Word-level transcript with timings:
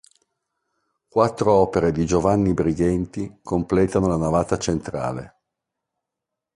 Quattro 1.07 1.53
opere 1.53 1.91
di 1.91 2.07
Giovanni 2.07 2.55
Brighenti 2.55 3.37
completano 3.43 4.07
la 4.07 4.17
navata 4.17 4.57
centrale. 4.57 5.35